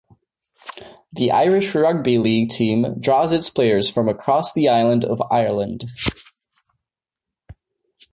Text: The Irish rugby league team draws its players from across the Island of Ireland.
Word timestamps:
The 1.13 1.29
Irish 1.29 1.75
rugby 1.75 2.17
league 2.17 2.49
team 2.49 2.99
draws 2.99 3.31
its 3.31 3.51
players 3.51 3.87
from 3.87 4.09
across 4.09 4.51
the 4.51 4.67
Island 4.67 5.05
of 5.05 5.21
Ireland. 5.29 5.83